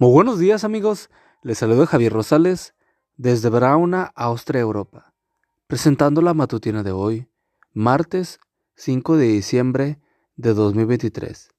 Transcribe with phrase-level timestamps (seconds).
[0.00, 1.10] Muy buenos días amigos,
[1.42, 2.74] les saludo Javier Rosales
[3.18, 5.12] desde Brauna, Austria, Europa,
[5.66, 7.28] presentando la matutina de hoy,
[7.74, 8.40] martes
[8.76, 10.00] 5 de diciembre
[10.36, 11.50] de 2023.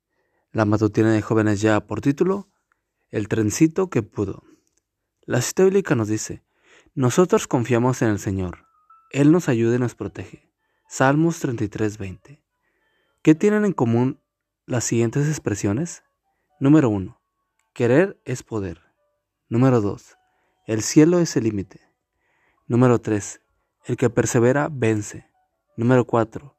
[0.54, 2.50] La matutina de jóvenes ya por título,
[3.12, 4.42] El trencito que pudo.
[5.28, 6.44] La cita bíblica nos dice,
[6.96, 8.66] nosotros confiamos en el Señor,
[9.12, 10.52] Él nos ayuda y nos protege.
[10.90, 12.42] Salmos 33:20.
[13.22, 14.20] ¿Qué tienen en común
[14.66, 16.02] las siguientes expresiones?
[16.60, 17.21] Número 1
[17.74, 18.82] Querer es poder.
[19.48, 20.18] Número 2.
[20.68, 21.80] El cielo es el límite.
[22.68, 23.40] Número 3.
[23.86, 25.32] El que persevera vence.
[25.78, 26.54] Número 4.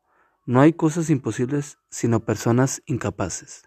[0.46, 3.64] No hay cosas imposibles sino personas incapaces.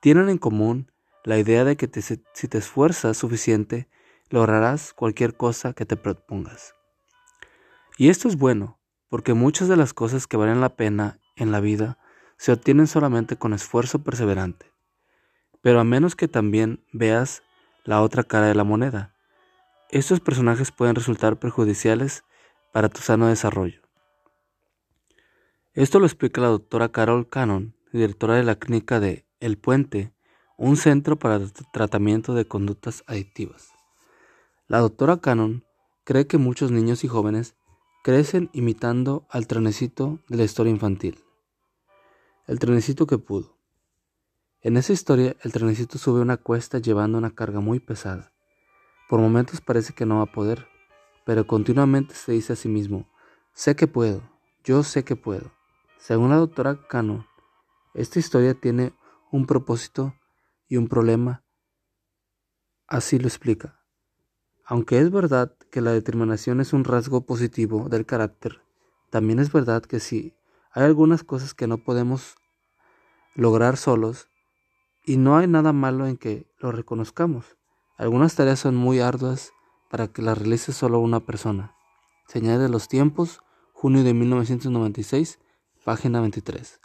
[0.00, 0.90] Tienen en común
[1.24, 3.90] la idea de que si te esfuerzas suficiente,
[4.30, 6.74] lograrás cualquier cosa que te propongas.
[7.98, 8.80] Y esto es bueno,
[9.10, 11.98] porque muchas de las cosas que valen la pena en la vida
[12.38, 14.75] se obtienen solamente con esfuerzo perseverante
[15.66, 17.42] pero a menos que también veas
[17.82, 19.16] la otra cara de la moneda.
[19.90, 22.22] Estos personajes pueden resultar perjudiciales
[22.72, 23.80] para tu sano desarrollo.
[25.74, 30.12] Esto lo explica la doctora Carol Cannon, directora de la clínica de El Puente,
[30.56, 33.70] un centro para el tratamiento de conductas adictivas.
[34.68, 35.64] La doctora Cannon
[36.04, 37.56] cree que muchos niños y jóvenes
[38.04, 41.24] crecen imitando al trenecito de la historia infantil.
[42.46, 43.55] El trenecito que pudo.
[44.66, 48.32] En esa historia, el trenecito sube una cuesta llevando una carga muy pesada.
[49.08, 50.66] Por momentos parece que no va a poder,
[51.24, 53.08] pero continuamente se dice a sí mismo,
[53.52, 54.28] sé que puedo,
[54.64, 55.52] yo sé que puedo.
[55.98, 57.28] Según la doctora Cano,
[57.94, 58.92] esta historia tiene
[59.30, 60.16] un propósito
[60.66, 61.44] y un problema.
[62.88, 63.84] Así lo explica.
[64.64, 68.62] Aunque es verdad que la determinación es un rasgo positivo del carácter,
[69.10, 70.34] también es verdad que si
[70.72, 72.34] hay algunas cosas que no podemos
[73.36, 74.28] lograr solos,
[75.06, 77.56] y no hay nada malo en que lo reconozcamos.
[77.96, 79.52] Algunas tareas son muy arduas
[79.88, 81.76] para que las realice solo una persona.
[82.26, 83.40] Se añade los tiempos,
[83.72, 85.38] junio de 1996,
[85.84, 86.80] página 23.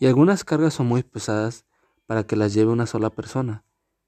[0.00, 1.66] Y algunas cargas son muy pesadas
[2.06, 3.62] para que las lleve una sola persona.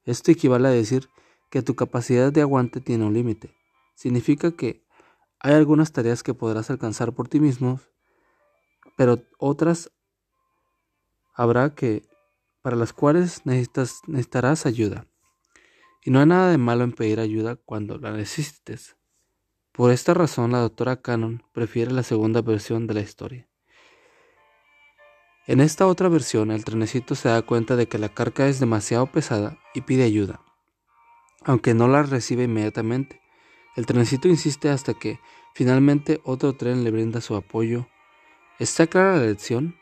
[0.04, 1.10] Esto equivale a decir
[1.50, 3.54] que tu capacidad de aguante tiene un límite.
[3.94, 4.82] Significa que
[5.40, 7.80] hay algunas tareas que podrás alcanzar por ti mismo,
[8.96, 9.92] pero otras
[11.34, 12.08] habrá que
[12.66, 15.06] para las cuales necesitas, necesitarás ayuda.
[16.02, 18.96] Y no hay nada de malo en pedir ayuda cuando la necesites.
[19.70, 23.48] Por esta razón, la doctora Cannon prefiere la segunda versión de la historia.
[25.46, 29.06] En esta otra versión, el trenecito se da cuenta de que la carga es demasiado
[29.12, 30.40] pesada y pide ayuda,
[31.44, 33.20] aunque no la recibe inmediatamente.
[33.76, 35.20] El trenecito insiste hasta que
[35.54, 37.86] finalmente otro tren le brinda su apoyo.
[38.58, 39.76] ¿Está clara la lección?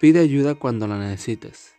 [0.00, 1.76] Pide ayuda cuando la necesites.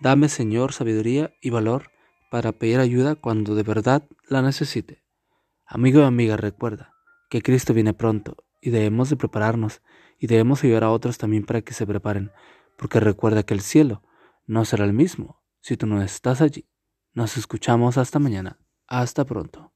[0.00, 1.90] Dame, Señor, sabiduría y valor
[2.30, 5.04] para pedir ayuda cuando de verdad la necesite.
[5.66, 6.92] Amigo y amiga, recuerda
[7.30, 9.82] que Cristo viene pronto y debemos de prepararnos
[10.18, 12.30] y debemos ayudar a otros también para que se preparen,
[12.76, 14.02] porque recuerda que el cielo
[14.46, 16.68] no será el mismo si tú no estás allí.
[17.12, 18.58] Nos escuchamos hasta mañana.
[18.86, 19.72] Hasta pronto.